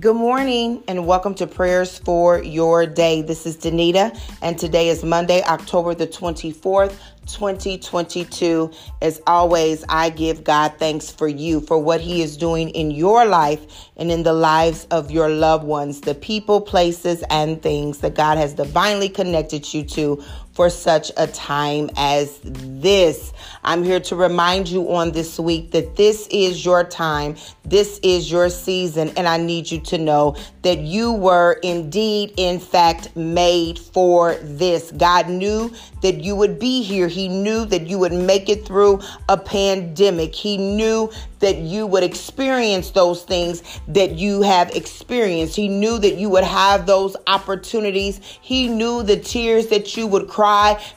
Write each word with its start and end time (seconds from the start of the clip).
Good 0.00 0.16
morning 0.16 0.82
and 0.88 1.06
welcome 1.06 1.34
to 1.34 1.46
Prayers 1.46 1.98
for 1.98 2.42
Your 2.42 2.86
Day. 2.86 3.20
This 3.20 3.44
is 3.44 3.58
Danita, 3.58 4.18
and 4.40 4.58
today 4.58 4.88
is 4.88 5.04
Monday, 5.04 5.42
October 5.42 5.94
the 5.94 6.06
24th, 6.06 6.96
2022. 7.26 8.70
As 9.02 9.20
always, 9.26 9.84
I 9.90 10.08
give 10.08 10.42
God 10.42 10.72
thanks 10.78 11.10
for 11.10 11.28
you, 11.28 11.60
for 11.60 11.78
what 11.78 12.00
He 12.00 12.22
is 12.22 12.38
doing 12.38 12.70
in 12.70 12.90
your 12.90 13.26
life 13.26 13.60
and 13.98 14.10
in 14.10 14.22
the 14.22 14.32
lives 14.32 14.86
of 14.90 15.10
your 15.10 15.28
loved 15.28 15.64
ones, 15.64 16.00
the 16.00 16.14
people, 16.14 16.62
places, 16.62 17.22
and 17.28 17.60
things 17.60 17.98
that 17.98 18.14
God 18.14 18.38
has 18.38 18.54
divinely 18.54 19.10
connected 19.10 19.74
you 19.74 19.82
to 19.82 20.24
for 20.60 20.68
such 20.68 21.10
a 21.16 21.26
time 21.26 21.88
as 21.96 22.38
this. 22.44 23.32
I'm 23.64 23.82
here 23.82 24.00
to 24.00 24.14
remind 24.14 24.68
you 24.68 24.92
on 24.92 25.12
this 25.12 25.40
week 25.40 25.70
that 25.70 25.96
this 25.96 26.28
is 26.30 26.62
your 26.66 26.84
time, 26.84 27.36
this 27.64 27.98
is 28.02 28.30
your 28.30 28.50
season, 28.50 29.10
and 29.16 29.26
I 29.26 29.38
need 29.38 29.70
you 29.70 29.80
to 29.80 29.96
know 29.96 30.36
that 30.60 30.80
you 30.80 31.12
were 31.12 31.54
indeed, 31.62 32.34
in 32.36 32.60
fact, 32.60 33.16
made 33.16 33.78
for 33.78 34.34
this. 34.34 34.92
God 34.92 35.30
knew 35.30 35.72
that 36.02 36.16
you 36.16 36.36
would 36.36 36.58
be 36.58 36.82
here. 36.82 37.08
He 37.08 37.28
knew 37.28 37.64
that 37.64 37.86
you 37.86 37.98
would 37.98 38.12
make 38.12 38.50
it 38.50 38.66
through 38.66 39.00
a 39.30 39.38
pandemic. 39.38 40.34
He 40.34 40.58
knew 40.58 41.10
that 41.38 41.56
you 41.56 41.86
would 41.86 42.02
experience 42.02 42.90
those 42.90 43.22
things 43.22 43.62
that 43.88 44.12
you 44.12 44.42
have 44.42 44.68
experienced. 44.76 45.56
He 45.56 45.68
knew 45.68 45.98
that 45.98 46.16
you 46.16 46.28
would 46.28 46.44
have 46.44 46.84
those 46.84 47.16
opportunities. 47.26 48.20
He 48.42 48.68
knew 48.68 49.02
the 49.02 49.16
tears 49.16 49.68
that 49.68 49.96
you 49.96 50.06
would 50.06 50.28
cry 50.28 50.49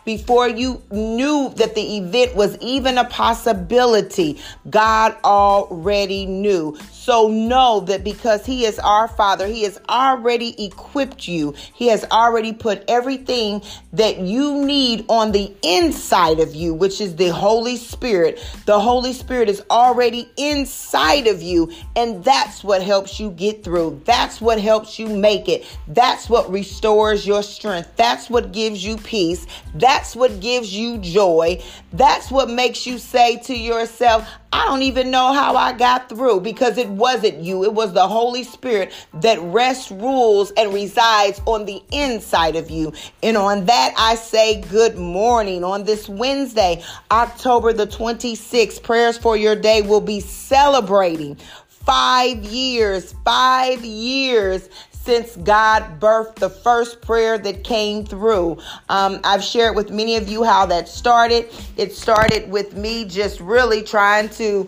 before 0.05 0.48
you 0.48 0.81
knew 0.91 1.53
that 1.57 1.75
the 1.75 1.98
event 1.98 2.35
was 2.35 2.57
even 2.59 2.98
a 2.98 3.05
possibility. 3.05 4.39
God 4.70 5.16
already 5.23 6.26
knew. 6.26 6.77
So 6.91 7.27
know 7.27 7.82
that 7.82 8.05
because 8.05 8.45
He 8.45 8.65
is 8.65 8.79
our 8.79 9.10
Father, 9.10 9.45
He 9.45 9.63
has 9.63 9.77
already 9.90 10.65
equipped 10.65 11.27
you. 11.27 11.54
He 11.73 11.87
has 11.87 12.05
already 12.05 12.54
put 12.54 12.84
everything 12.87 13.62
that 13.91 14.20
you 14.20 14.63
need 14.63 15.05
on 15.10 15.34
the 15.34 15.54
inside 15.62 16.40
of 16.40 16.55
you, 16.55 16.73
which 16.73 17.01
is 17.01 17.17
the 17.17 17.27
Holy 17.27 17.76
Spirit. 17.76 18.40
The 18.65 18.79
Holy 18.79 19.12
Spirit 19.12 19.49
is 19.49 19.62
already 19.70 20.29
inside 20.38 21.27
of 21.27 21.41
you, 21.41 21.73
and 21.95 22.23
that's 22.23 22.63
what 22.63 22.82
helps 22.82 23.20
you 23.20 23.32
get 23.32 23.65
through. 23.65 24.01
That's 24.05 24.40
what 24.40 24.62
helps 24.62 24.98
you 24.98 25.07
make 25.07 25.49
it. 25.49 25.65
That's 25.90 26.29
what 26.29 26.49
restores 26.49 27.27
your 27.27 27.43
strength. 27.43 27.91
That's 27.98 28.29
what 28.29 28.54
gives 28.54 28.84
you 28.84 28.95
peace. 28.95 29.43
That's 29.76 30.16
what 30.16 30.40
gives 30.40 30.74
you 30.74 30.98
joy. 30.99 31.62
That's 31.91 32.32
what 32.32 32.49
makes 32.49 32.86
you 32.86 32.98
say 32.98 33.38
to 33.40 33.55
yourself, 33.55 34.27
I 34.54 34.66
don't 34.66 34.84
even 34.84 35.10
know 35.10 35.34
how 35.34 35.55
I 35.55 35.74
got 35.74 36.10
through 36.10 36.41
because 36.41 36.77
it 36.77 36.88
wasn't 36.88 37.40
you. 37.40 37.63
It 37.63 37.74
was 37.74 37.94
the 37.94 38.08
Holy 38.08 38.44
Spirit 38.44 38.94
that 39.16 39.40
rests, 39.41 39.90
rules, 39.90 40.52
and 40.52 40.72
resides 40.72 41.41
on 41.48 41.66
the 41.66 41.82
inside 41.91 42.55
of 42.55 42.70
you. 42.70 42.94
And 43.24 43.35
on 43.35 43.66
that, 43.66 43.94
I 43.98 44.13
say 44.13 44.62
good 44.62 44.96
morning. 44.96 45.63
On 45.63 45.85
this 45.85 46.07
Wednesday, 46.07 46.84
October 47.10 47.74
the 47.74 47.88
26th, 47.88 48.84
prayers 48.84 49.18
for 49.18 49.35
your 49.35 49.55
day 49.55 49.82
will 49.82 50.02
be 50.02 50.20
celebrating 50.20 51.35
five 51.68 52.44
years, 52.46 53.13
five 53.26 53.84
years 53.84 54.70
since 55.04 55.35
God 55.35 55.99
birthed 55.99 56.35
the 56.35 56.49
first 56.49 57.01
prayer 57.01 57.37
that 57.37 57.65
came 57.65 58.05
through. 58.05 58.57
Um, 58.87 59.20
I've 59.26 59.43
shared 59.43 59.76
with 59.76 59.91
many 59.91 60.15
of 60.15 60.29
you 60.29 60.43
how 60.45 60.65
that 60.68 60.87
started. 60.87 61.49
It 61.76 61.93
started 61.93 62.49
with 62.49 62.77
me 62.77 63.04
just 63.04 63.41
really 63.41 63.84
trying 63.84 64.29
to 64.29 64.68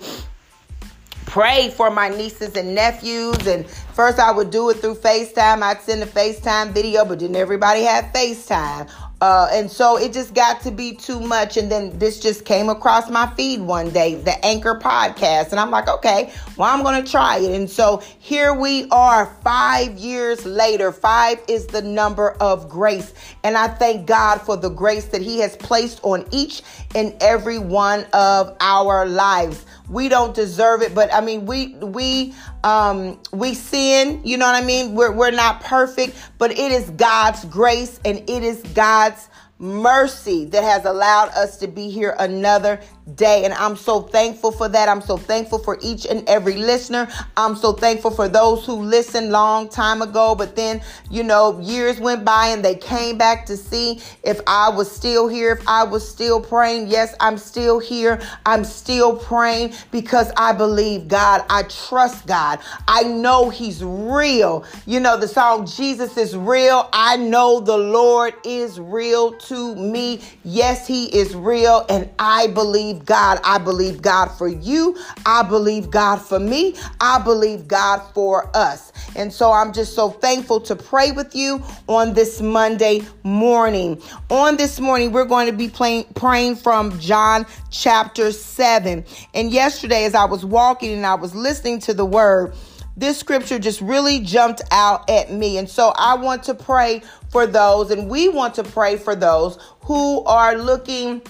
pray 1.25 1.69
for 1.69 1.89
my 1.89 2.09
nieces 2.09 2.57
and 2.57 2.75
nephews. 2.75 3.47
And 3.47 3.65
first, 3.93 4.19
I 4.19 4.31
would 4.31 4.51
do 4.51 4.69
it 4.71 4.75
through 4.75 4.95
FaceTime. 4.95 5.61
I'd 5.61 5.81
send 5.81 6.03
a 6.03 6.05
FaceTime 6.05 6.73
video, 6.73 7.05
but 7.05 7.19
didn't 7.19 7.37
everybody 7.37 7.83
have 7.83 8.05
FaceTime? 8.13 8.89
Uh, 9.25 9.47
and 9.53 9.71
so 9.71 9.97
it 9.97 10.13
just 10.13 10.35
got 10.35 10.61
to 10.61 10.69
be 10.69 10.93
too 10.93 11.19
much. 11.19 11.57
And 11.57 11.71
then 11.71 11.97
this 11.97 12.19
just 12.19 12.45
came 12.45 12.69
across 12.69 13.09
my 13.09 13.25
feed 13.33 13.59
one 13.59 13.89
day, 13.89 14.13
the 14.13 14.45
Anchor 14.45 14.75
podcast. 14.75 15.49
And 15.49 15.59
I'm 15.59 15.71
like, 15.71 15.87
okay, 15.87 16.31
well, 16.57 16.71
I'm 16.71 16.83
going 16.83 17.03
to 17.03 17.11
try 17.11 17.39
it. 17.39 17.49
And 17.49 17.67
so 17.67 18.03
here 18.19 18.53
we 18.53 18.87
are 18.91 19.25
five 19.43 19.97
years 19.97 20.45
later. 20.45 20.91
Five 20.91 21.39
is 21.47 21.65
the 21.65 21.81
number 21.81 22.33
of 22.39 22.69
grace. 22.69 23.15
And 23.43 23.57
I 23.57 23.67
thank 23.67 24.05
God 24.05 24.43
for 24.43 24.57
the 24.57 24.69
grace 24.69 25.05
that 25.05 25.23
He 25.23 25.39
has 25.39 25.55
placed 25.55 26.01
on 26.03 26.27
each 26.29 26.61
and 26.93 27.15
every 27.19 27.57
one 27.57 28.05
of 28.13 28.55
our 28.59 29.07
lives. 29.07 29.65
We 29.89 30.09
don't 30.09 30.33
deserve 30.33 30.81
it, 30.81 30.95
but 30.95 31.13
I 31.13 31.21
mean, 31.21 31.45
we, 31.45 31.75
we, 31.75 32.33
um, 32.63 33.19
we 33.31 33.53
sin, 33.53 34.21
you 34.23 34.37
know 34.37 34.45
what 34.45 34.61
I 34.61 34.65
mean? 34.65 34.95
We're, 34.95 35.11
we're 35.11 35.31
not 35.31 35.61
perfect, 35.61 36.17
but 36.37 36.51
it 36.51 36.71
is 36.71 36.89
God's 36.91 37.45
grace 37.45 37.99
and 38.03 38.17
it 38.29 38.43
is 38.43 38.61
God's 38.73 39.29
mercy 39.59 40.45
that 40.45 40.63
has 40.63 40.85
allowed 40.85 41.29
us 41.29 41.57
to 41.57 41.67
be 41.67 41.89
here 41.89 42.15
another 42.19 42.79
day. 43.13 43.45
And 43.45 43.53
I'm 43.53 43.75
so 43.75 44.01
thankful 44.01 44.51
for 44.51 44.67
that. 44.69 44.89
I'm 44.89 45.01
so 45.01 45.17
thankful 45.17 45.59
for 45.59 45.77
each 45.81 46.05
and 46.05 46.27
every 46.27 46.55
listener. 46.55 47.07
I'm 47.37 47.55
so 47.55 47.73
thankful 47.73 48.11
for 48.11 48.27
those 48.27 48.65
who 48.65 48.73
listened 48.73 49.31
long 49.31 49.69
time 49.69 50.01
ago, 50.01 50.35
but 50.35 50.55
then, 50.55 50.81
you 51.11 51.23
know, 51.23 51.59
years 51.59 51.99
went 51.99 52.25
by 52.25 52.47
and 52.47 52.65
they 52.65 52.75
came 52.75 53.17
back 53.17 53.45
to 53.47 53.57
see 53.57 54.01
if 54.23 54.41
I 54.47 54.69
was 54.69 54.91
still 54.91 55.27
here, 55.27 55.53
if 55.53 55.67
I 55.67 55.83
was 55.83 56.07
still 56.07 56.41
praying. 56.41 56.87
Yes, 56.87 57.15
I'm 57.19 57.37
still 57.37 57.79
here. 57.79 58.21
I'm 58.45 58.63
still 58.63 59.17
praying 59.17 59.73
because 59.91 60.31
I 60.37 60.53
believe 60.53 61.07
God. 61.07 61.45
I 61.49 61.63
trust 61.63 62.25
God. 62.25 62.59
I 62.87 63.03
know 63.03 63.49
He's 63.49 63.83
real. 63.83 64.65
You 64.85 64.99
know, 64.99 65.17
the 65.17 65.27
song 65.27 65.67
Jesus 65.67 66.17
is 66.17 66.35
real. 66.35 66.89
I 66.91 67.17
know 67.17 67.59
the 67.59 67.77
Lord 67.77 68.33
is 68.43 68.79
real 68.79 69.33
to 69.33 69.75
me. 69.75 70.21
Yes, 70.43 70.87
He 70.87 71.05
is 71.15 71.35
real. 71.35 71.85
And 71.89 72.09
I 72.17 72.47
believe 72.47 72.94
believe 72.95 73.05
God. 73.05 73.39
I 73.43 73.57
believe 73.57 74.01
God 74.01 74.27
for 74.27 74.47
you. 74.47 74.97
I 75.25 75.43
believe 75.43 75.91
God 75.91 76.17
for 76.17 76.39
me. 76.39 76.75
I 76.99 77.21
believe 77.21 77.67
God 77.67 77.99
for 78.13 78.49
us. 78.55 78.91
And 79.15 79.31
so 79.31 79.51
I'm 79.51 79.73
just 79.73 79.93
so 79.93 80.09
thankful 80.09 80.61
to 80.61 80.75
pray 80.75 81.11
with 81.11 81.35
you 81.35 81.61
on 81.87 82.13
this 82.13 82.41
Monday 82.41 83.01
morning. 83.23 84.01
On 84.29 84.57
this 84.57 84.79
morning, 84.79 85.11
we're 85.11 85.25
going 85.25 85.47
to 85.47 85.53
be 85.53 85.67
playing, 85.67 86.05
praying 86.15 86.55
from 86.55 86.97
John 86.99 87.45
chapter 87.69 88.31
7. 88.31 89.05
And 89.33 89.51
yesterday, 89.51 90.05
as 90.05 90.15
I 90.15 90.25
was 90.25 90.45
walking 90.45 90.93
and 90.93 91.05
I 91.05 91.15
was 91.15 91.35
listening 91.35 91.79
to 91.81 91.93
the 91.93 92.05
word, 92.05 92.53
this 92.97 93.17
scripture 93.17 93.59
just 93.59 93.81
really 93.81 94.21
jumped 94.21 94.61
out 94.71 95.09
at 95.09 95.31
me. 95.31 95.57
And 95.57 95.69
so 95.69 95.91
I 95.97 96.15
want 96.15 96.43
to 96.43 96.53
pray 96.53 97.01
for 97.29 97.45
those, 97.45 97.91
and 97.91 98.09
we 98.09 98.29
want 98.29 98.55
to 98.55 98.63
pray 98.63 98.95
for 98.95 99.15
those 99.15 99.59
who 99.81 100.23
are 100.23 100.55
looking 100.55 101.21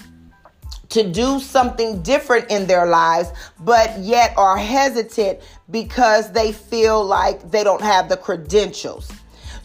to 0.90 1.10
do 1.10 1.40
something 1.40 2.02
different 2.02 2.50
in 2.50 2.66
their 2.66 2.86
lives, 2.86 3.30
but 3.60 3.98
yet 3.98 4.34
are 4.36 4.56
hesitant 4.56 5.40
because 5.70 6.32
they 6.32 6.52
feel 6.52 7.04
like 7.04 7.50
they 7.50 7.64
don't 7.64 7.82
have 7.82 8.08
the 8.08 8.16
credentials. 8.16 9.10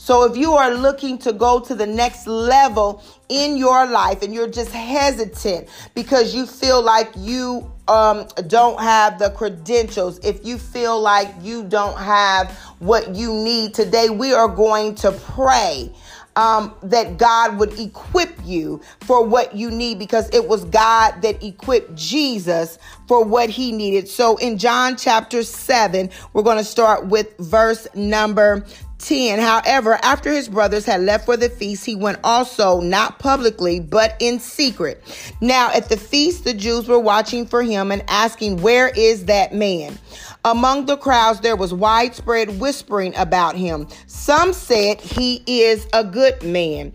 So 0.01 0.23
if 0.23 0.35
you 0.35 0.53
are 0.53 0.73
looking 0.73 1.19
to 1.19 1.31
go 1.31 1.59
to 1.59 1.75
the 1.75 1.85
next 1.85 2.25
level 2.25 3.03
in 3.29 3.55
your 3.55 3.85
life 3.85 4.23
and 4.23 4.33
you're 4.33 4.49
just 4.49 4.71
hesitant 4.71 5.69
because 5.93 6.33
you 6.33 6.47
feel 6.47 6.81
like 6.81 7.11
you 7.15 7.71
um, 7.87 8.27
don't 8.47 8.81
have 8.81 9.19
the 9.19 9.29
credentials, 9.29 10.17
if 10.25 10.43
you 10.43 10.57
feel 10.57 10.99
like 10.99 11.31
you 11.43 11.65
don't 11.65 11.99
have 11.99 12.51
what 12.79 13.13
you 13.13 13.31
need 13.31 13.75
today, 13.75 14.09
we 14.09 14.33
are 14.33 14.47
going 14.47 14.95
to 14.95 15.11
pray 15.11 15.91
um, 16.35 16.73
that 16.83 17.17
God 17.17 17.57
would 17.57 17.77
equip 17.79 18.33
you 18.43 18.81
for 19.01 19.25
what 19.25 19.55
you 19.55 19.69
need 19.69 19.99
because 19.99 20.29
it 20.33 20.47
was 20.47 20.65
God 20.65 21.21
that 21.21 21.43
equipped 21.43 21.95
Jesus 21.95 22.77
for 23.07 23.23
what 23.23 23.49
he 23.49 23.71
needed. 23.71 24.07
So 24.07 24.37
in 24.37 24.57
John 24.57 24.95
chapter 24.95 25.43
7, 25.43 26.09
we're 26.33 26.43
going 26.43 26.57
to 26.57 26.63
start 26.63 27.07
with 27.07 27.37
verse 27.37 27.87
number 27.93 28.65
10. 29.01 29.39
However, 29.39 29.99
after 30.03 30.31
his 30.31 30.47
brothers 30.47 30.85
had 30.85 31.01
left 31.01 31.25
for 31.25 31.35
the 31.35 31.49
feast, 31.49 31.85
he 31.85 31.95
went 31.95 32.19
also, 32.23 32.79
not 32.79 33.19
publicly, 33.19 33.79
but 33.79 34.15
in 34.19 34.39
secret. 34.39 35.03
Now, 35.41 35.71
at 35.73 35.89
the 35.89 35.97
feast, 35.97 36.43
the 36.43 36.53
Jews 36.53 36.87
were 36.87 36.99
watching 36.99 37.45
for 37.45 37.63
him 37.63 37.91
and 37.91 38.03
asking, 38.07 38.61
Where 38.61 38.89
is 38.89 39.25
that 39.25 39.53
man? 39.53 39.97
Among 40.43 40.87
the 40.87 40.97
crowds, 40.97 41.41
there 41.41 41.55
was 41.55 41.73
widespread 41.73 42.59
whispering 42.59 43.15
about 43.15 43.55
him. 43.55 43.87
Some 44.07 44.53
said 44.53 44.99
he 44.99 45.43
is 45.45 45.85
a 45.93 46.03
good 46.03 46.41
man. 46.41 46.93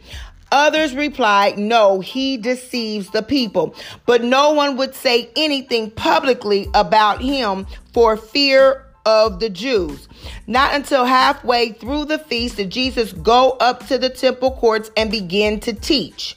Others 0.50 0.94
replied, 0.94 1.58
No, 1.58 2.00
he 2.00 2.36
deceives 2.36 3.10
the 3.10 3.22
people. 3.22 3.74
But 4.04 4.24
no 4.24 4.52
one 4.52 4.76
would 4.76 4.94
say 4.94 5.30
anything 5.36 5.90
publicly 5.90 6.68
about 6.74 7.20
him 7.20 7.66
for 7.92 8.16
fear 8.16 8.84
of 9.04 9.38
the 9.38 9.50
Jews. 9.50 10.08
Not 10.48 10.74
until 10.74 11.04
halfway 11.04 11.72
through 11.72 12.06
the 12.06 12.18
feast 12.18 12.56
did 12.56 12.70
Jesus 12.70 13.12
go 13.12 13.52
up 13.60 13.86
to 13.86 13.98
the 13.98 14.10
temple 14.10 14.52
courts 14.52 14.90
and 14.96 15.10
begin 15.10 15.60
to 15.60 15.72
teach. 15.72 16.36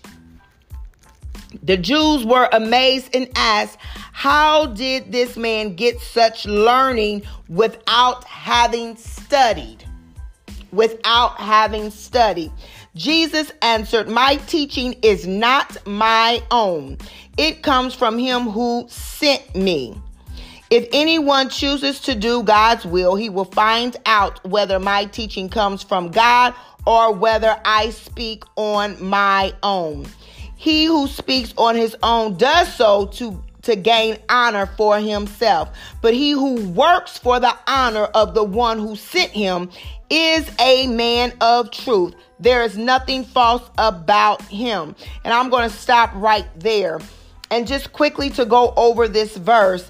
The 1.69 1.77
Jews 1.77 2.25
were 2.25 2.49
amazed 2.51 3.15
and 3.15 3.29
asked, 3.35 3.77
How 4.11 4.65
did 4.65 5.11
this 5.11 5.37
man 5.37 5.75
get 5.75 5.99
such 5.99 6.47
learning 6.47 7.21
without 7.47 8.23
having 8.23 8.97
studied? 8.97 9.83
without 10.71 11.37
having 11.39 11.91
studied. 11.91 12.51
Jesus 12.95 13.51
answered, 13.61 14.09
My 14.09 14.37
teaching 14.47 14.95
is 15.03 15.27
not 15.27 15.85
my 15.85 16.41
own, 16.49 16.97
it 17.37 17.61
comes 17.61 17.93
from 17.93 18.17
him 18.17 18.49
who 18.49 18.87
sent 18.89 19.55
me. 19.55 19.95
If 20.71 20.87
anyone 20.91 21.49
chooses 21.49 21.99
to 22.01 22.15
do 22.15 22.41
God's 22.41 22.85
will, 22.85 23.15
he 23.15 23.29
will 23.29 23.45
find 23.45 23.95
out 24.07 24.43
whether 24.43 24.79
my 24.79 25.05
teaching 25.05 25.49
comes 25.49 25.83
from 25.83 26.09
God 26.09 26.55
or 26.87 27.13
whether 27.13 27.55
I 27.63 27.91
speak 27.91 28.43
on 28.55 29.03
my 29.03 29.53
own. 29.61 30.07
He 30.59 30.83
who 30.83 31.07
speaks 31.07 31.53
on 31.57 31.77
his 31.77 31.95
own 32.03 32.35
does 32.35 32.75
so 32.75 33.05
to 33.13 33.41
to 33.61 33.77
gain 33.77 34.17
honor 34.27 34.65
for 34.65 34.99
himself. 34.99 35.69
But 36.01 36.13
he 36.13 36.31
who 36.31 36.67
works 36.71 37.17
for 37.17 37.39
the 37.39 37.55
honor 37.65 38.03
of 38.03 38.33
the 38.33 38.43
one 38.43 38.77
who 38.77 38.97
sent 38.97 39.31
him 39.31 39.69
is 40.09 40.51
a 40.59 40.87
man 40.87 41.31
of 41.39 41.71
truth. 41.71 42.13
There 42.41 42.61
is 42.63 42.77
nothing 42.77 43.23
false 43.23 43.69
about 43.77 44.41
him. 44.41 44.97
And 45.23 45.33
I'm 45.33 45.49
going 45.49 45.69
to 45.69 45.73
stop 45.73 46.11
right 46.15 46.47
there. 46.59 46.99
And 47.49 47.65
just 47.65 47.93
quickly 47.93 48.29
to 48.31 48.43
go 48.43 48.73
over 48.75 49.07
this 49.07 49.37
verse 49.37 49.89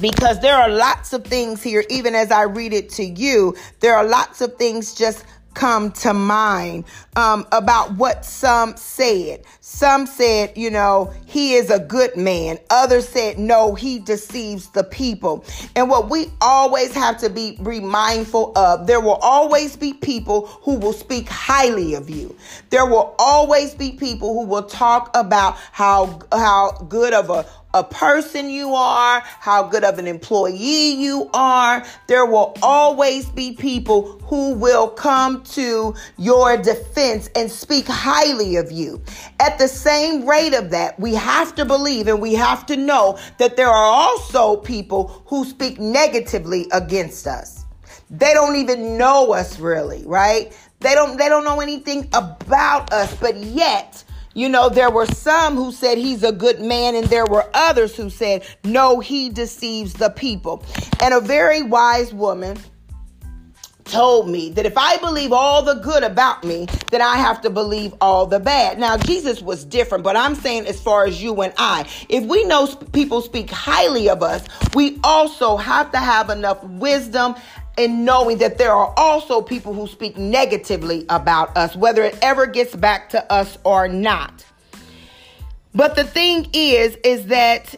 because 0.00 0.40
there 0.40 0.56
are 0.56 0.70
lots 0.70 1.12
of 1.12 1.24
things 1.24 1.62
here, 1.62 1.84
even 1.88 2.16
as 2.16 2.32
I 2.32 2.42
read 2.42 2.72
it 2.72 2.90
to 2.90 3.04
you, 3.04 3.54
there 3.78 3.94
are 3.94 4.04
lots 4.04 4.40
of 4.40 4.56
things 4.56 4.94
just 4.94 5.24
come 5.54 5.92
to 5.92 6.14
mind 6.14 6.84
um, 7.16 7.46
about 7.52 7.94
what 7.94 8.24
some 8.24 8.76
said. 8.76 9.44
Some 9.60 10.06
said, 10.06 10.52
you 10.56 10.70
know, 10.70 11.12
he 11.26 11.54
is 11.54 11.70
a 11.70 11.78
good 11.78 12.16
man. 12.16 12.58
Others 12.70 13.08
said, 13.08 13.38
no, 13.38 13.74
he 13.74 13.98
deceives 13.98 14.68
the 14.70 14.84
people. 14.84 15.44
And 15.74 15.88
what 15.88 16.10
we 16.10 16.30
always 16.40 16.92
have 16.94 17.18
to 17.18 17.30
be, 17.30 17.56
be 17.56 17.80
mindful 17.80 18.52
of, 18.56 18.86
there 18.86 19.00
will 19.00 19.18
always 19.22 19.76
be 19.76 19.94
people 19.94 20.46
who 20.46 20.76
will 20.76 20.92
speak 20.92 21.28
highly 21.28 21.94
of 21.94 22.10
you. 22.10 22.36
There 22.70 22.86
will 22.86 23.14
always 23.18 23.74
be 23.74 23.92
people 23.92 24.34
who 24.34 24.46
will 24.46 24.64
talk 24.64 25.10
about 25.14 25.56
how, 25.72 26.20
how 26.32 26.72
good 26.88 27.12
of 27.12 27.30
a 27.30 27.46
a 27.74 27.84
person 27.84 28.50
you 28.50 28.74
are, 28.74 29.20
how 29.24 29.64
good 29.64 29.84
of 29.84 29.98
an 29.98 30.06
employee 30.06 30.92
you 30.92 31.30
are. 31.32 31.84
There 32.06 32.26
will 32.26 32.56
always 32.62 33.26
be 33.26 33.52
people 33.52 34.18
who 34.24 34.54
will 34.54 34.88
come 34.88 35.42
to 35.44 35.94
your 36.18 36.56
defense 36.56 37.30
and 37.34 37.50
speak 37.50 37.86
highly 37.86 38.56
of 38.56 38.70
you. 38.70 39.02
At 39.40 39.58
the 39.58 39.68
same 39.68 40.28
rate 40.28 40.54
of 40.54 40.70
that, 40.70 40.98
we 40.98 41.14
have 41.14 41.54
to 41.56 41.64
believe 41.64 42.08
and 42.08 42.20
we 42.20 42.34
have 42.34 42.66
to 42.66 42.76
know 42.76 43.18
that 43.38 43.56
there 43.56 43.68
are 43.68 43.92
also 43.92 44.56
people 44.56 45.22
who 45.26 45.44
speak 45.44 45.78
negatively 45.80 46.66
against 46.72 47.26
us. 47.26 47.64
They 48.10 48.34
don't 48.34 48.56
even 48.56 48.98
know 48.98 49.32
us 49.32 49.58
really, 49.58 50.02
right? 50.04 50.54
They 50.80 50.94
don't 50.94 51.16
they 51.16 51.28
don't 51.28 51.44
know 51.44 51.60
anything 51.60 52.08
about 52.12 52.92
us, 52.92 53.14
but 53.16 53.36
yet 53.36 54.04
you 54.34 54.48
know, 54.48 54.68
there 54.68 54.90
were 54.90 55.06
some 55.06 55.56
who 55.56 55.72
said 55.72 55.98
he's 55.98 56.22
a 56.22 56.32
good 56.32 56.60
man, 56.60 56.94
and 56.94 57.06
there 57.08 57.26
were 57.26 57.48
others 57.54 57.96
who 57.96 58.10
said, 58.10 58.46
no, 58.64 59.00
he 59.00 59.28
deceives 59.28 59.94
the 59.94 60.10
people. 60.10 60.64
And 61.00 61.14
a 61.14 61.20
very 61.20 61.62
wise 61.62 62.12
woman 62.12 62.58
told 63.84 64.28
me 64.28 64.50
that 64.50 64.64
if 64.64 64.78
I 64.78 64.96
believe 64.98 65.32
all 65.32 65.62
the 65.62 65.74
good 65.74 66.02
about 66.02 66.44
me, 66.44 66.66
then 66.90 67.02
I 67.02 67.16
have 67.16 67.40
to 67.42 67.50
believe 67.50 67.92
all 68.00 68.26
the 68.26 68.40
bad. 68.40 68.78
Now, 68.78 68.96
Jesus 68.96 69.42
was 69.42 69.64
different, 69.64 70.04
but 70.04 70.16
I'm 70.16 70.34
saying 70.34 70.66
as 70.66 70.80
far 70.80 71.04
as 71.04 71.22
you 71.22 71.42
and 71.42 71.52
I, 71.58 71.88
if 72.08 72.24
we 72.24 72.44
know 72.44 72.66
people 72.92 73.20
speak 73.20 73.50
highly 73.50 74.08
of 74.08 74.22
us, 74.22 74.46
we 74.74 74.98
also 75.04 75.56
have 75.56 75.90
to 75.92 75.98
have 75.98 76.30
enough 76.30 76.62
wisdom 76.64 77.34
in 77.76 78.04
knowing 78.04 78.38
that 78.38 78.58
there 78.58 78.72
are 78.72 78.92
also 78.96 79.40
people 79.40 79.72
who 79.72 79.86
speak 79.86 80.16
negatively 80.18 81.06
about 81.08 81.56
us, 81.56 81.74
whether 81.74 82.02
it 82.02 82.18
ever 82.22 82.46
gets 82.46 82.74
back 82.74 83.10
to 83.10 83.32
us 83.32 83.58
or 83.64 83.88
not. 83.88 84.44
But 85.74 85.96
the 85.96 86.04
thing 86.04 86.48
is, 86.52 86.96
is 87.02 87.26
that 87.26 87.74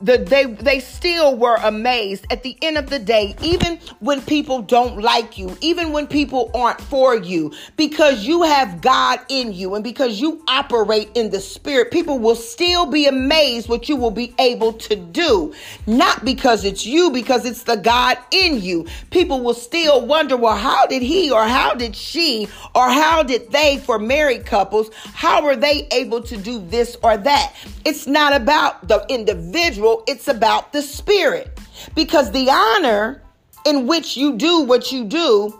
the, 0.00 0.18
they 0.18 0.44
they 0.44 0.80
still 0.80 1.36
were 1.36 1.56
amazed 1.56 2.26
at 2.30 2.42
the 2.42 2.56
end 2.62 2.78
of 2.78 2.88
the 2.88 2.98
day 2.98 3.36
even 3.42 3.78
when 4.00 4.22
people 4.22 4.62
don't 4.62 4.98
like 5.00 5.36
you 5.36 5.56
even 5.60 5.92
when 5.92 6.06
people 6.06 6.50
aren't 6.54 6.80
for 6.80 7.14
you. 7.14 7.52
Because 7.76 8.24
you 8.24 8.42
have 8.42 8.80
God 8.80 9.20
in 9.28 9.52
you 9.52 9.74
and 9.74 9.84
because 9.84 10.20
you 10.20 10.42
operate 10.48 11.10
in 11.14 11.30
the 11.30 11.40
spirit 11.40 11.90
people 11.90 12.18
will 12.18 12.36
still 12.36 12.86
be 12.86 13.06
amazed 13.06 13.68
what 13.68 13.88
you 13.88 13.96
will 13.96 14.10
be 14.10 14.34
able 14.38 14.72
to 14.72 14.96
do. 14.96 15.54
Not 15.86 16.24
because 16.24 16.64
it's 16.64 16.86
you 16.86 17.10
because 17.10 17.44
it's 17.44 17.64
the 17.64 17.76
God 17.76 18.16
in 18.30 18.60
you. 18.60 18.86
People 19.10 19.42
will 19.42 19.54
still 19.54 20.06
wonder 20.06 20.36
well 20.36 20.56
how 20.56 20.86
did 20.86 21.02
he 21.02 21.30
or 21.30 21.44
how 21.44 21.74
did 21.74 21.94
she 21.94 22.48
or 22.74 22.88
how 22.88 23.22
did 23.22 23.50
they 23.52 23.78
for 23.78 23.98
married 23.98 24.46
couples 24.46 24.90
how 25.12 25.44
were 25.44 25.56
they 25.56 25.86
able 25.90 26.22
to 26.22 26.36
do 26.36 26.64
this 26.66 26.96
or 27.02 27.16
that? 27.16 27.54
It's 27.84 28.06
not 28.06 28.34
about 28.34 28.88
the 28.88 29.04
individual 29.08 29.73
individual, 29.74 30.04
it's 30.06 30.28
about 30.28 30.72
the 30.72 30.82
spirit. 30.82 31.58
Because 31.94 32.30
the 32.32 32.48
honor 32.50 33.22
in 33.66 33.86
which 33.86 34.16
you 34.16 34.36
do 34.36 34.62
what 34.62 34.92
you 34.92 35.04
do 35.04 35.58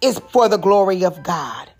is 0.00 0.18
for 0.30 0.48
the 0.48 0.56
glory 0.56 1.04
of 1.04 1.22
God. 1.22 1.70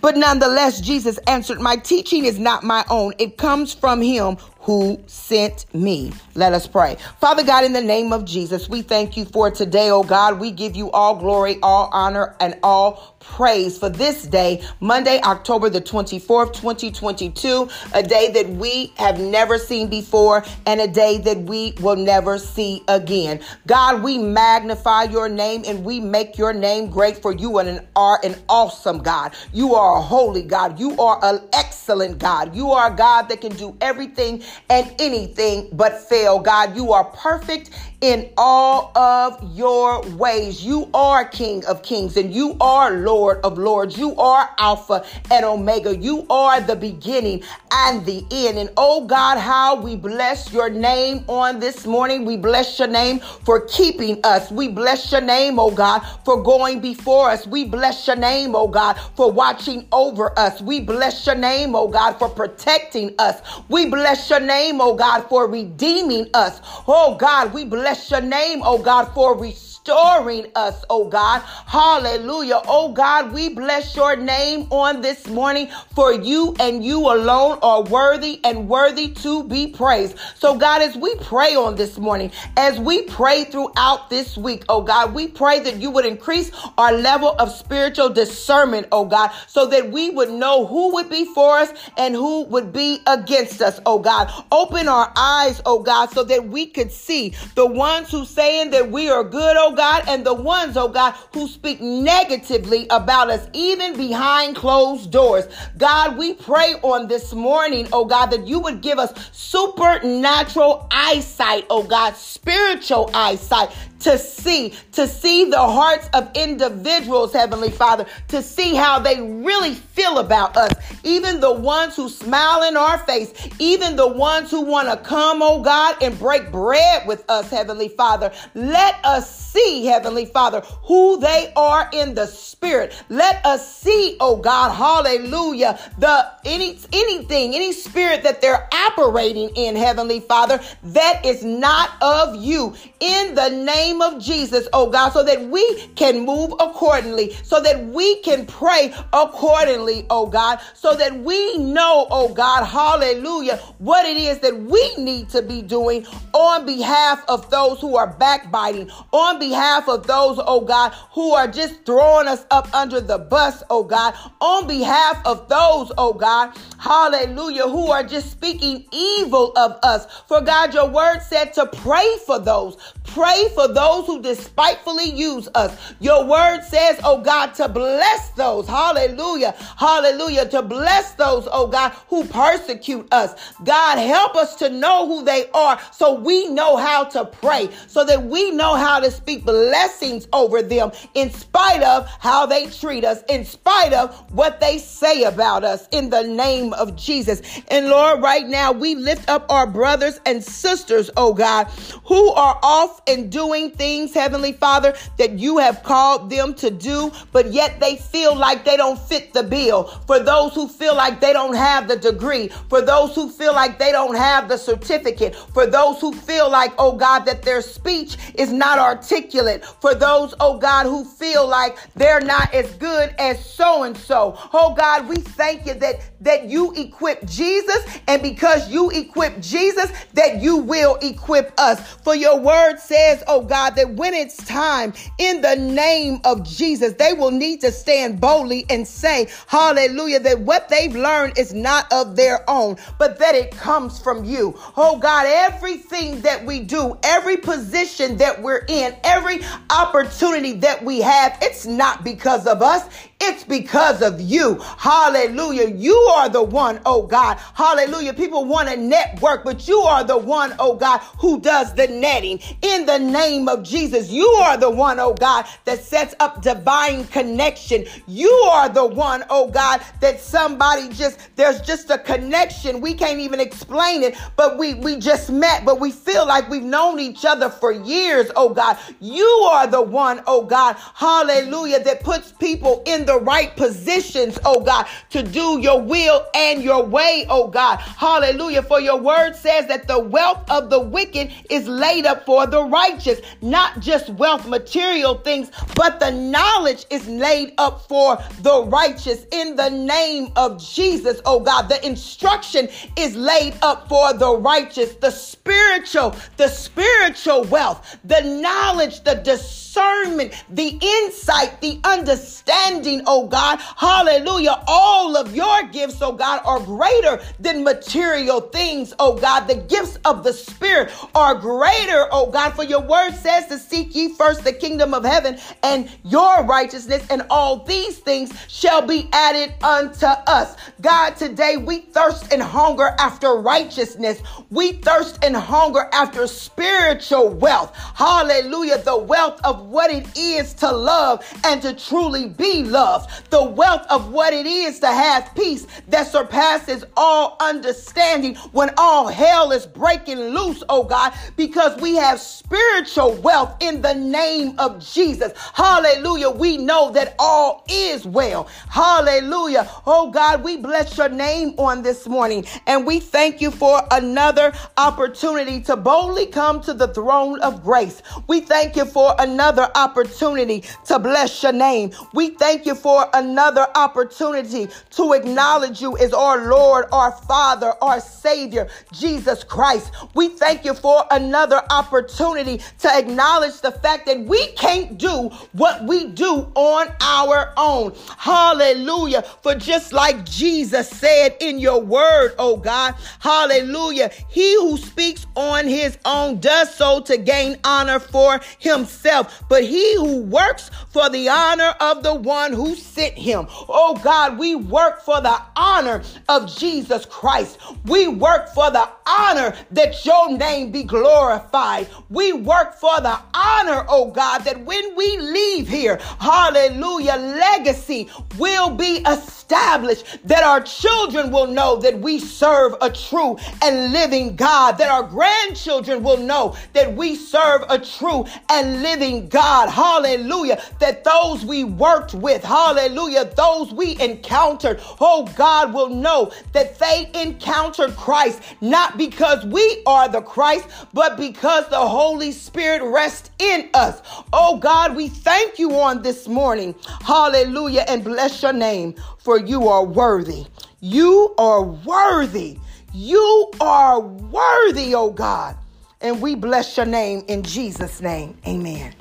But 0.00 0.16
nonetheless, 0.16 0.80
Jesus 0.80 1.18
answered, 1.26 1.60
My 1.60 1.76
teaching 1.76 2.24
is 2.24 2.38
not 2.38 2.62
my 2.62 2.84
own. 2.88 3.12
It 3.18 3.36
comes 3.36 3.74
from 3.74 4.00
him 4.00 4.36
who 4.60 4.98
sent 5.06 5.66
me. 5.74 6.12
Let 6.34 6.54
us 6.54 6.66
pray. 6.66 6.96
Father 7.20 7.44
God, 7.44 7.64
in 7.64 7.74
the 7.74 7.82
name 7.82 8.12
of 8.12 8.24
Jesus, 8.24 8.66
we 8.66 8.80
thank 8.80 9.14
you 9.16 9.26
for 9.26 9.50
today, 9.50 9.90
oh 9.90 10.02
God. 10.02 10.40
We 10.40 10.50
give 10.50 10.74
you 10.74 10.90
all 10.92 11.16
glory, 11.16 11.58
all 11.62 11.90
honor, 11.92 12.34
and 12.40 12.58
all 12.62 13.13
praise 13.24 13.76
for 13.78 13.88
this 13.88 14.24
day, 14.26 14.62
Monday, 14.80 15.20
October 15.22 15.68
the 15.68 15.80
24th, 15.80 16.54
2022, 16.54 17.68
a 17.92 18.02
day 18.02 18.30
that 18.32 18.48
we 18.50 18.92
have 18.96 19.18
never 19.18 19.58
seen 19.58 19.88
before 19.88 20.44
and 20.66 20.80
a 20.80 20.86
day 20.86 21.18
that 21.18 21.38
we 21.42 21.72
will 21.80 21.96
never 21.96 22.38
see 22.38 22.82
again. 22.86 23.40
God, 23.66 24.02
we 24.02 24.18
magnify 24.18 25.04
your 25.04 25.28
name 25.28 25.64
and 25.66 25.84
we 25.84 26.00
make 26.00 26.38
your 26.38 26.52
name 26.52 26.90
great 26.90 27.20
for 27.20 27.32
you 27.32 27.58
and 27.58 27.84
are 27.96 28.20
an 28.22 28.36
awesome 28.48 28.98
God. 28.98 29.34
You 29.52 29.74
are 29.74 29.98
a 29.98 30.02
holy 30.02 30.42
God. 30.42 30.78
You 30.78 30.96
are 31.00 31.18
an 31.22 31.40
excellent 31.52 32.18
God. 32.18 32.54
You 32.54 32.70
are 32.72 32.92
a 32.92 32.96
God 32.96 33.28
that 33.30 33.40
can 33.40 33.56
do 33.56 33.76
everything 33.80 34.42
and 34.70 34.94
anything 34.98 35.70
but 35.72 35.98
fail. 36.08 36.38
God, 36.38 36.76
you 36.76 36.92
are 36.92 37.04
perfect 37.04 37.70
in 38.00 38.30
all 38.36 38.96
of 38.96 39.56
your 39.56 40.02
ways. 40.10 40.62
You 40.62 40.90
are 40.92 41.24
King 41.24 41.64
of 41.64 41.82
kings 41.82 42.16
and 42.18 42.34
you 42.34 42.56
are 42.60 42.90
Lord 42.90 43.13
of 43.22 43.58
lords. 43.58 43.96
You 43.96 44.16
are 44.16 44.50
Alpha 44.58 45.04
and 45.30 45.44
Omega. 45.44 45.96
You 45.96 46.26
are 46.28 46.60
the 46.60 46.76
beginning 46.76 47.42
and 47.72 48.04
the 48.04 48.24
end. 48.30 48.58
And 48.58 48.70
oh 48.76 49.06
God, 49.06 49.38
how 49.38 49.80
we 49.80 49.96
bless 49.96 50.52
your 50.52 50.68
name 50.70 51.24
on 51.28 51.60
this 51.60 51.86
morning. 51.86 52.24
We 52.24 52.36
bless 52.36 52.78
your 52.78 52.88
name 52.88 53.20
for 53.20 53.60
keeping 53.66 54.20
us. 54.24 54.50
We 54.50 54.68
bless 54.68 55.12
your 55.12 55.20
name, 55.20 55.58
oh 55.58 55.70
God, 55.70 56.00
for 56.24 56.42
going 56.42 56.80
before 56.80 57.30
us. 57.30 57.46
We 57.46 57.64
bless 57.64 58.06
your 58.06 58.16
name, 58.16 58.54
oh 58.54 58.68
God, 58.68 58.94
for 59.16 59.30
watching 59.30 59.86
over 59.92 60.36
us. 60.38 60.60
We 60.60 60.80
bless 60.80 61.26
your 61.26 61.36
name, 61.36 61.74
oh 61.74 61.88
God, 61.88 62.18
for 62.18 62.28
protecting 62.28 63.14
us. 63.18 63.40
We 63.68 63.86
bless 63.86 64.30
your 64.30 64.40
name, 64.40 64.80
oh 64.80 64.94
God, 64.94 65.28
for 65.28 65.48
redeeming 65.48 66.28
us. 66.34 66.60
Oh 66.86 67.16
God, 67.18 67.52
we 67.54 67.64
bless 67.64 67.84
bless 67.84 68.10
your 68.10 68.20
name, 68.20 68.60
oh 68.64 68.78
God, 68.78 69.12
for 69.14 69.36
restoring 69.36 69.73
restoring 69.86 70.46
us, 70.54 70.82
oh 70.88 71.06
God. 71.08 71.42
Hallelujah. 71.66 72.62
Oh 72.66 72.92
God, 72.92 73.32
we 73.32 73.50
bless 73.50 73.94
your 73.94 74.16
name 74.16 74.66
on 74.70 75.02
this 75.02 75.26
morning 75.26 75.68
for 75.94 76.10
you 76.10 76.54
and 76.58 76.82
you 76.82 77.00
alone 77.00 77.58
are 77.62 77.82
worthy 77.82 78.40
and 78.44 78.66
worthy 78.66 79.10
to 79.10 79.44
be 79.44 79.66
praised. 79.66 80.16
So 80.36 80.56
God, 80.56 80.80
as 80.80 80.96
we 80.96 81.14
pray 81.16 81.54
on 81.54 81.74
this 81.74 81.98
morning, 81.98 82.32
as 82.56 82.80
we 82.80 83.02
pray 83.02 83.44
throughout 83.44 84.08
this 84.08 84.38
week, 84.38 84.64
oh 84.70 84.80
God, 84.80 85.12
we 85.12 85.28
pray 85.28 85.60
that 85.60 85.76
you 85.76 85.90
would 85.90 86.06
increase 86.06 86.50
our 86.78 86.92
level 86.92 87.34
of 87.38 87.50
spiritual 87.50 88.08
discernment, 88.08 88.86
oh 88.90 89.04
God, 89.04 89.32
so 89.48 89.66
that 89.66 89.90
we 89.90 90.08
would 90.08 90.30
know 90.30 90.66
who 90.66 90.94
would 90.94 91.10
be 91.10 91.26
for 91.26 91.58
us 91.58 91.70
and 91.98 92.14
who 92.14 92.44
would 92.44 92.72
be 92.72 93.00
against 93.06 93.60
us, 93.60 93.80
oh 93.84 93.98
God. 93.98 94.32
Open 94.50 94.88
our 94.88 95.12
eyes, 95.14 95.60
oh 95.66 95.80
God, 95.80 96.10
so 96.10 96.24
that 96.24 96.48
we 96.48 96.64
could 96.64 96.90
see 96.90 97.34
the 97.54 97.66
ones 97.66 98.10
who 98.10 98.24
saying 98.24 98.70
that 98.70 98.90
we 98.90 99.10
are 99.10 99.24
good, 99.24 99.56
oh 99.58 99.73
God, 99.74 100.04
and 100.08 100.24
the 100.24 100.34
ones, 100.34 100.76
oh 100.76 100.88
God, 100.88 101.12
who 101.32 101.46
speak 101.48 101.80
negatively 101.80 102.86
about 102.90 103.30
us, 103.30 103.46
even 103.52 103.96
behind 103.96 104.56
closed 104.56 105.10
doors. 105.10 105.46
God, 105.76 106.16
we 106.16 106.34
pray 106.34 106.74
on 106.82 107.08
this 107.08 107.32
morning, 107.34 107.88
oh 107.92 108.04
God, 108.04 108.26
that 108.26 108.46
you 108.46 108.60
would 108.60 108.80
give 108.80 108.98
us 108.98 109.12
supernatural 109.32 110.86
eyesight, 110.90 111.66
oh 111.70 111.82
God, 111.82 112.16
spiritual 112.16 113.10
eyesight 113.14 113.70
to 114.04 114.18
see, 114.18 114.74
to 114.92 115.08
see 115.08 115.46
the 115.46 115.58
hearts 115.58 116.08
of 116.12 116.30
individuals, 116.34 117.32
Heavenly 117.32 117.70
Father, 117.70 118.04
to 118.28 118.42
see 118.42 118.74
how 118.74 118.98
they 118.98 119.20
really 119.20 119.74
feel 119.74 120.18
about 120.18 120.56
us. 120.56 120.72
Even 121.04 121.40
the 121.40 121.52
ones 121.52 121.96
who 121.96 122.10
smile 122.10 122.68
in 122.68 122.76
our 122.76 122.98
face, 122.98 123.32
even 123.58 123.96
the 123.96 124.06
ones 124.06 124.50
who 124.50 124.60
want 124.60 124.88
to 124.88 124.96
come, 125.08 125.40
oh 125.42 125.62
God, 125.62 125.96
and 126.02 126.18
break 126.18 126.52
bread 126.52 127.06
with 127.06 127.24
us, 127.30 127.50
Heavenly 127.50 127.88
Father. 127.88 128.30
Let 128.54 129.02
us 129.04 129.34
see 129.52 129.63
see, 129.64 129.86
Heavenly 129.86 130.26
Father, 130.26 130.60
who 130.84 131.18
they 131.18 131.52
are 131.56 131.88
in 131.92 132.14
the 132.14 132.26
spirit. 132.26 132.94
Let 133.08 133.44
us 133.44 133.76
see, 133.76 134.16
oh 134.20 134.36
God, 134.36 134.70
hallelujah, 134.74 135.78
the 135.98 136.30
any 136.44 136.78
anything, 136.92 137.54
any 137.54 137.72
spirit 137.72 138.22
that 138.22 138.40
they're 138.40 138.68
operating 138.72 139.50
in, 139.56 139.76
Heavenly 139.76 140.20
Father, 140.20 140.60
that 140.84 141.24
is 141.24 141.44
not 141.44 141.90
of 142.02 142.36
you. 142.36 142.74
In 143.00 143.34
the 143.34 143.48
name 143.50 144.00
of 144.00 144.22
Jesus, 144.22 144.68
oh 144.72 144.90
God, 144.90 145.10
so 145.10 145.22
that 145.22 145.42
we 145.48 145.86
can 145.88 146.24
move 146.24 146.52
accordingly, 146.60 147.32
so 147.42 147.60
that 147.60 147.84
we 147.86 148.16
can 148.22 148.46
pray 148.46 148.94
accordingly, 149.12 150.06
oh 150.10 150.26
God, 150.26 150.60
so 150.74 150.94
that 150.96 151.14
we 151.18 151.58
know, 151.58 152.06
oh 152.10 152.32
God, 152.32 152.64
hallelujah, 152.64 153.56
what 153.78 154.06
it 154.06 154.16
is 154.16 154.38
that 154.40 154.56
we 154.56 154.94
need 154.96 155.28
to 155.30 155.42
be 155.42 155.62
doing 155.62 156.06
on 156.32 156.66
behalf 156.66 157.24
of 157.28 157.50
those 157.50 157.80
who 157.80 157.96
are 157.96 158.06
backbiting, 158.06 158.90
on 159.12 159.38
behalf 159.38 159.53
of 159.54 160.06
those, 160.06 160.38
oh 160.46 160.60
God, 160.60 160.92
who 161.12 161.32
are 161.32 161.46
just 161.46 161.84
throwing 161.84 162.28
us 162.28 162.44
up 162.50 162.72
under 162.74 163.00
the 163.00 163.18
bus, 163.18 163.62
oh 163.70 163.84
God, 163.84 164.14
on 164.40 164.66
behalf 164.66 165.24
of 165.24 165.48
those, 165.48 165.92
oh 165.96 166.12
God, 166.12 166.56
hallelujah, 166.78 167.68
who 167.68 167.90
are 167.90 168.02
just 168.02 168.30
speaking 168.30 168.84
evil 168.92 169.52
of 169.56 169.78
us. 169.82 170.06
For 170.26 170.40
God, 170.40 170.74
your 170.74 170.88
word 170.88 171.20
said 171.20 171.52
to 171.54 171.66
pray 171.66 172.16
for 172.26 172.38
those, 172.38 172.76
pray 173.14 173.48
for 173.54 173.68
those 173.68 174.06
who 174.06 174.20
despitefully 174.20 175.10
use 175.10 175.48
us. 175.54 175.94
Your 176.00 176.24
word 176.24 176.62
says, 176.62 177.00
oh 177.04 177.20
God, 177.20 177.54
to 177.54 177.68
bless 177.68 178.30
those, 178.30 178.66
hallelujah, 178.66 179.54
hallelujah, 179.78 180.46
to 180.48 180.62
bless 180.62 181.14
those, 181.14 181.48
oh 181.52 181.68
God, 181.68 181.92
who 182.08 182.24
persecute 182.24 183.06
us. 183.12 183.54
God, 183.62 183.98
help 183.98 184.34
us 184.34 184.56
to 184.56 184.68
know 184.68 185.06
who 185.06 185.24
they 185.24 185.48
are 185.54 185.80
so 185.92 186.14
we 186.14 186.48
know 186.48 186.76
how 186.76 187.04
to 187.04 187.24
pray, 187.24 187.70
so 187.86 188.04
that 188.04 188.24
we 188.24 188.50
know 188.50 188.74
how 188.74 188.98
to 188.98 189.10
speak 189.10 189.44
blessings 189.44 190.26
over 190.32 190.60
them 190.60 190.90
in 191.14 191.30
spite 191.30 191.82
of 191.82 192.08
how 192.18 192.46
they 192.46 192.66
treat 192.66 193.04
us, 193.04 193.22
in 193.28 193.44
spite 193.44 193.92
of 193.92 194.12
what 194.32 194.58
they 194.58 194.78
say 194.78 195.22
about 195.22 195.62
us, 195.62 195.86
in 195.92 196.10
the 196.10 196.22
name 196.22 196.72
of 196.72 196.96
Jesus. 196.96 197.40
And 197.68 197.88
Lord, 197.88 198.20
right 198.20 198.46
now 198.46 198.72
we 198.72 198.96
lift 198.96 199.28
up 199.28 199.46
our 199.48 199.68
brothers 199.68 200.20
and 200.26 200.42
sisters, 200.42 201.10
oh 201.16 201.32
God, 201.32 201.66
who 202.04 202.32
are 202.32 202.58
off 202.62 203.00
and 203.06 203.30
doing 203.30 203.70
things, 203.70 204.14
Heavenly 204.14 204.52
Father, 204.52 204.94
that 205.18 205.38
you 205.38 205.58
have 205.58 205.82
called 205.82 206.30
them 206.30 206.54
to 206.54 206.70
do, 206.70 207.12
but 207.32 207.52
yet 207.52 207.80
they 207.80 207.96
feel 207.96 208.36
like 208.36 208.64
they 208.64 208.76
don't 208.76 208.98
fit 208.98 209.32
the 209.32 209.42
bill. 209.42 209.84
For 210.06 210.20
those 210.20 210.54
who 210.54 210.68
feel 210.68 210.94
like 210.94 211.20
they 211.20 211.32
don't 211.32 211.54
have 211.54 211.88
the 211.88 211.96
degree, 211.96 212.48
for 212.68 212.80
those 212.80 213.14
who 213.14 213.28
feel 213.28 213.52
like 213.52 213.78
they 213.78 213.92
don't 213.92 214.16
have 214.16 214.48
the 214.48 214.56
certificate, 214.56 215.34
for 215.34 215.66
those 215.66 216.00
who 216.00 216.12
feel 216.12 216.50
like, 216.50 216.72
oh 216.78 216.96
God, 216.96 217.20
that 217.20 217.42
their 217.42 217.62
speech 217.62 218.16
is 218.34 218.52
not 218.52 218.78
articulate, 218.78 219.64
for 219.64 219.94
those, 219.94 220.34
oh 220.40 220.58
God, 220.58 220.84
who 220.84 221.04
feel 221.04 221.46
like 221.46 221.76
they're 221.94 222.20
not 222.20 222.52
as 222.54 222.72
good 222.74 223.14
as 223.18 223.44
so 223.44 223.84
and 223.84 223.96
so. 223.96 224.38
Oh 224.52 224.74
God, 224.74 225.08
we 225.08 225.16
thank 225.16 225.66
you 225.66 225.74
that 225.74 226.00
that 226.20 226.44
you 226.48 226.72
equip 226.72 227.24
Jesus 227.26 227.84
and 228.08 228.22
because 228.22 228.70
you 228.70 228.90
equip 228.90 229.40
Jesus 229.40 229.92
that 230.14 230.40
you 230.40 230.56
will 230.56 230.96
equip 231.02 231.52
us. 231.58 231.80
For 232.02 232.14
your 232.14 232.40
word 232.40 232.78
says, 232.78 232.93
oh 233.26 233.42
God, 233.42 233.70
that 233.76 233.94
when 233.94 234.14
it's 234.14 234.36
time 234.36 234.92
in 235.18 235.40
the 235.40 235.56
name 235.56 236.20
of 236.24 236.44
Jesus, 236.44 236.94
they 236.94 237.12
will 237.12 237.30
need 237.30 237.60
to 237.62 237.72
stand 237.72 238.20
boldly 238.20 238.66
and 238.70 238.86
say, 238.86 239.28
hallelujah, 239.46 240.20
that 240.20 240.40
what 240.40 240.68
they've 240.68 240.94
learned 240.94 241.38
is 241.38 241.52
not 241.52 241.92
of 241.92 242.16
their 242.16 242.48
own, 242.48 242.76
but 242.98 243.18
that 243.18 243.34
it 243.34 243.50
comes 243.50 243.98
from 243.98 244.24
you. 244.24 244.58
Oh 244.76 244.98
God, 244.98 245.26
everything 245.26 246.20
that 246.22 246.44
we 246.44 246.60
do, 246.60 246.96
every 247.02 247.36
position 247.36 248.16
that 248.18 248.40
we're 248.40 248.64
in, 248.68 248.94
every 249.04 249.40
opportunity 249.70 250.52
that 250.54 250.84
we 250.84 251.00
have, 251.00 251.38
it's 251.42 251.66
not 251.66 252.04
because 252.04 252.46
of 252.46 252.62
us. 252.62 252.88
It's 253.20 253.44
because 253.44 254.02
of 254.02 254.20
you. 254.20 254.58
Hallelujah. 254.78 255.68
You 255.68 255.94
are 256.16 256.28
the 256.28 256.42
one, 256.42 256.80
oh 256.84 257.06
God. 257.06 257.38
Hallelujah. 257.54 258.12
People 258.12 258.44
want 258.44 258.68
to 258.68 258.76
network, 258.76 259.44
but 259.44 259.66
you 259.68 259.78
are 259.78 260.04
the 260.04 260.18
one, 260.18 260.54
oh 260.58 260.74
God, 260.76 260.98
who 261.18 261.40
does 261.40 261.74
the 261.74 261.86
netting. 261.86 262.40
In 262.62 262.86
the 262.86 262.98
name 262.98 263.48
of 263.48 263.62
Jesus, 263.62 264.10
you 264.10 264.26
are 264.26 264.56
the 264.56 264.70
one, 264.70 265.00
oh 265.00 265.14
God, 265.14 265.46
that 265.64 265.80
sets 265.80 266.14
up 266.20 266.42
divine 266.42 267.04
connection. 267.06 267.84
You 268.06 268.30
are 268.50 268.68
the 268.68 268.84
one, 268.84 269.24
oh 269.30 269.48
God, 269.48 269.80
that 270.00 270.20
somebody 270.20 270.88
just, 270.88 271.18
there's 271.36 271.60
just 271.60 271.90
a 271.90 271.98
connection. 271.98 272.80
We 272.80 272.94
can't 272.94 273.20
even 273.20 273.40
explain 273.40 274.02
it, 274.02 274.16
but 274.36 274.58
we, 274.58 274.74
we 274.74 274.96
just 274.96 275.30
met, 275.30 275.64
but 275.64 275.80
we 275.80 275.92
feel 275.92 276.26
like 276.26 276.50
we've 276.50 276.62
known 276.62 276.98
each 277.00 277.24
other 277.24 277.48
for 277.48 277.72
years, 277.72 278.30
oh 278.36 278.50
God. 278.50 278.76
You 279.00 279.24
are 279.52 279.66
the 279.66 279.82
one, 279.82 280.22
oh 280.26 280.44
God, 280.44 280.76
hallelujah, 280.94 281.82
that 281.84 282.02
puts 282.02 282.32
people 282.32 282.82
in 282.86 283.03
the 283.06 283.20
right 283.20 283.54
positions, 283.56 284.38
oh 284.44 284.60
God, 284.60 284.86
to 285.10 285.22
do 285.22 285.58
your 285.60 285.80
will 285.80 286.26
and 286.34 286.62
your 286.62 286.84
way, 286.84 287.26
oh 287.28 287.48
God. 287.48 287.78
Hallelujah. 287.78 288.62
For 288.62 288.80
your 288.80 288.98
word 288.98 289.34
says 289.34 289.66
that 289.68 289.86
the 289.88 289.98
wealth 289.98 290.50
of 290.50 290.70
the 290.70 290.80
wicked 290.80 291.32
is 291.50 291.66
laid 291.66 292.06
up 292.06 292.24
for 292.26 292.46
the 292.46 292.64
righteous, 292.64 293.20
not 293.42 293.80
just 293.80 294.10
wealth, 294.10 294.46
material 294.46 295.16
things, 295.18 295.50
but 295.74 296.00
the 296.00 296.10
knowledge 296.10 296.86
is 296.90 297.06
laid 297.08 297.54
up 297.58 297.86
for 297.88 298.16
the 298.42 298.64
righteous 298.64 299.26
in 299.32 299.56
the 299.56 299.68
name 299.70 300.32
of 300.36 300.62
Jesus, 300.62 301.20
oh 301.24 301.40
God. 301.40 301.68
The 301.68 301.84
instruction 301.86 302.68
is 302.96 303.16
laid 303.16 303.54
up 303.62 303.88
for 303.88 304.12
the 304.12 304.36
righteous, 304.36 304.94
the 304.94 305.10
spiritual, 305.10 306.14
the 306.36 306.48
spiritual 306.48 307.44
wealth, 307.44 307.98
the 308.04 308.20
knowledge, 308.20 309.02
the 309.04 309.14
discernment, 309.14 309.63
the 309.74 310.78
insight, 310.80 311.60
the 311.60 311.80
understanding, 311.84 313.02
oh 313.06 313.26
God. 313.26 313.60
Hallelujah. 313.76 314.62
All 314.66 315.16
of 315.16 315.34
your 315.34 315.64
gifts, 315.64 316.00
oh 316.00 316.12
God, 316.12 316.42
are 316.44 316.60
greater 316.60 317.20
than 317.40 317.64
material 317.64 318.40
things, 318.40 318.94
oh 318.98 319.16
God. 319.18 319.46
The 319.46 319.56
gifts 319.56 319.98
of 320.04 320.24
the 320.24 320.32
Spirit 320.32 320.92
are 321.14 321.34
greater, 321.34 322.06
oh 322.12 322.30
God. 322.30 322.54
For 322.54 322.64
your 322.64 322.82
word 322.82 323.12
says 323.12 323.46
to 323.48 323.58
seek 323.58 323.94
ye 323.94 324.14
first 324.14 324.44
the 324.44 324.52
kingdom 324.52 324.94
of 324.94 325.04
heaven 325.04 325.38
and 325.62 325.90
your 326.04 326.44
righteousness, 326.44 327.06
and 327.10 327.22
all 327.30 327.64
these 327.64 327.98
things 327.98 328.32
shall 328.48 328.82
be 328.86 329.08
added 329.12 329.54
unto 329.62 330.06
us. 330.06 330.56
God, 330.80 331.16
today 331.16 331.56
we 331.56 331.80
thirst 331.80 332.32
and 332.32 332.42
hunger 332.42 332.94
after 332.98 333.34
righteousness. 333.34 334.22
We 334.50 334.72
thirst 334.72 335.18
and 335.24 335.36
hunger 335.36 335.88
after 335.92 336.26
spiritual 336.26 337.30
wealth. 337.30 337.76
Hallelujah. 337.94 338.78
The 338.82 338.96
wealth 338.96 339.40
of 339.44 339.63
what 339.64 339.90
it 339.90 340.16
is 340.16 340.54
to 340.54 340.70
love 340.70 341.24
and 341.44 341.60
to 341.62 341.74
truly 341.74 342.28
be 342.28 342.64
loved. 342.64 343.30
The 343.30 343.42
wealth 343.44 343.86
of 343.90 344.10
what 344.10 344.32
it 344.32 344.46
is 344.46 344.80
to 344.80 344.86
have 344.86 345.34
peace 345.34 345.66
that 345.88 346.06
surpasses 346.06 346.84
all 346.96 347.36
understanding 347.40 348.34
when 348.52 348.70
all 348.76 349.06
hell 349.08 349.52
is 349.52 349.66
breaking 349.66 350.18
loose, 350.18 350.62
oh 350.68 350.84
God, 350.84 351.12
because 351.36 351.80
we 351.80 351.96
have 351.96 352.20
spiritual 352.20 353.14
wealth 353.14 353.56
in 353.60 353.80
the 353.82 353.94
name 353.94 354.58
of 354.58 354.84
Jesus. 354.84 355.32
Hallelujah. 355.54 356.30
We 356.30 356.56
know 356.56 356.90
that 356.92 357.14
all 357.18 357.64
is 357.68 358.04
well. 358.06 358.48
Hallelujah. 358.68 359.68
Oh 359.86 360.10
God, 360.10 360.42
we 360.42 360.56
bless 360.56 360.96
your 360.96 361.08
name 361.08 361.54
on 361.58 361.82
this 361.82 362.06
morning 362.06 362.44
and 362.66 362.86
we 362.86 363.00
thank 363.00 363.40
you 363.40 363.50
for 363.50 363.82
another 363.90 364.52
opportunity 364.76 365.60
to 365.62 365.76
boldly 365.76 366.26
come 366.26 366.60
to 366.62 366.74
the 366.74 366.88
throne 366.88 367.40
of 367.40 367.62
grace. 367.62 368.02
We 368.26 368.40
thank 368.40 368.76
you 368.76 368.84
for 368.84 369.14
another 369.18 369.53
opportunity 369.62 370.64
to 370.86 370.98
bless 370.98 371.42
your 371.42 371.52
name. 371.52 371.92
We 372.12 372.30
thank 372.30 372.66
you 372.66 372.74
for 372.74 373.06
another 373.14 373.66
opportunity 373.74 374.68
to 374.90 375.12
acknowledge 375.12 375.80
you 375.80 375.96
as 375.98 376.12
our 376.12 376.48
Lord, 376.48 376.86
our 376.92 377.12
Father, 377.12 377.74
our 377.80 378.00
Savior, 378.00 378.68
Jesus 378.92 379.44
Christ. 379.44 379.92
We 380.14 380.28
thank 380.28 380.64
you 380.64 380.74
for 380.74 381.04
another 381.10 381.62
opportunity 381.70 382.60
to 382.80 382.88
acknowledge 382.94 383.60
the 383.60 383.72
fact 383.72 384.06
that 384.06 384.20
we 384.20 384.46
can't 384.52 384.98
do 384.98 385.30
what 385.52 385.84
we 385.84 386.06
do 386.06 386.50
on 386.54 386.88
our 387.00 387.52
own. 387.56 387.94
Hallelujah. 388.18 389.22
For 389.22 389.54
just 389.54 389.92
like 389.92 390.24
Jesus 390.24 390.88
said 390.88 391.36
in 391.40 391.58
your 391.58 391.80
word, 391.80 392.34
oh 392.38 392.56
God, 392.56 392.94
hallelujah, 393.20 394.10
he 394.28 394.54
who 394.56 394.76
speaks 394.76 395.26
on 395.36 395.66
his 395.66 395.98
own 396.04 396.40
does 396.40 396.74
so 396.74 397.00
to 397.00 397.16
gain 397.16 397.58
honor 397.64 397.98
for 397.98 398.40
himself, 398.58 399.43
but 399.48 399.64
he 399.64 399.94
who 399.96 400.22
works 400.22 400.70
for 400.88 401.08
the 401.10 401.28
honor 401.28 401.74
of 401.80 402.02
the 402.02 402.14
one 402.14 402.52
who 402.52 402.74
sent 402.74 403.14
him. 403.14 403.46
Oh 403.68 403.98
God, 404.02 404.38
we 404.38 404.54
work 404.54 405.02
for 405.02 405.20
the 405.20 405.40
honor 405.56 406.02
of 406.28 406.54
Jesus 406.54 407.06
Christ. 407.06 407.58
We 407.84 408.08
work 408.08 408.48
for 408.54 408.70
the 408.70 408.88
honor 409.06 409.54
that 409.72 410.04
your 410.04 410.36
name 410.36 410.70
be 410.70 410.82
glorified. 410.82 411.88
We 412.10 412.32
work 412.32 412.74
for 412.74 413.00
the 413.00 413.18
honor, 413.34 413.84
oh 413.88 414.10
God, 414.10 414.38
that 414.44 414.64
when 414.64 414.96
we 414.96 415.18
leave 415.18 415.68
here, 415.68 415.98
hallelujah, 416.18 417.16
legacy 417.16 418.08
will 418.38 418.70
be 418.70 419.04
established, 419.06 420.18
that 420.24 420.42
our 420.44 420.60
children 420.60 421.30
will 421.30 421.46
know 421.46 421.76
that 421.76 421.98
we 421.98 422.18
serve 422.18 422.74
a 422.80 422.90
true 422.90 423.36
and 423.62 423.92
living 423.92 424.36
God, 424.36 424.78
that 424.78 424.90
our 424.90 425.02
grandchildren 425.02 426.02
will 426.02 426.16
know 426.18 426.56
that 426.72 426.94
we 426.94 427.14
serve 427.14 427.64
a 427.68 427.78
true 427.78 428.24
and 428.50 428.82
living 428.82 429.28
God. 429.34 429.68
Hallelujah. 429.68 430.62
That 430.78 431.02
those 431.02 431.44
we 431.44 431.64
worked 431.64 432.14
with, 432.14 432.44
hallelujah, 432.44 433.24
those 433.34 433.72
we 433.72 434.00
encountered, 434.00 434.80
oh 435.00 435.28
God, 435.34 435.74
will 435.74 435.88
know 435.88 436.30
that 436.52 436.78
they 436.78 437.10
encountered 437.20 437.96
Christ, 437.96 438.40
not 438.60 438.96
because 438.96 439.44
we 439.44 439.82
are 439.86 440.08
the 440.08 440.20
Christ, 440.20 440.68
but 440.92 441.16
because 441.16 441.68
the 441.68 441.84
Holy 441.84 442.30
Spirit 442.30 442.80
rests 442.84 443.30
in 443.40 443.68
us. 443.74 444.02
Oh 444.32 444.56
God, 444.58 444.94
we 444.94 445.08
thank 445.08 445.58
you 445.58 445.74
on 445.80 446.02
this 446.02 446.28
morning. 446.28 446.72
Hallelujah. 447.04 447.84
And 447.88 448.04
bless 448.04 448.40
your 448.40 448.52
name, 448.52 448.94
for 449.18 449.36
you 449.36 449.66
are 449.66 449.84
worthy. 449.84 450.46
You 450.80 451.34
are 451.38 451.62
worthy. 451.64 452.60
You 452.94 453.50
are 453.60 453.98
worthy, 453.98 454.94
oh 454.94 455.10
God. 455.10 455.56
And 456.00 456.22
we 456.22 456.36
bless 456.36 456.76
your 456.76 456.86
name 456.86 457.24
in 457.26 457.42
Jesus' 457.42 458.00
name. 458.00 458.38
Amen. 458.46 458.94